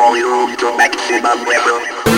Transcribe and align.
volume 0.00 0.56
to 0.56 0.74
maximum 0.78 1.44
level. 1.44 2.09